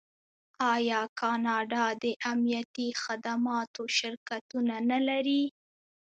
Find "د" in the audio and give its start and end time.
2.03-2.05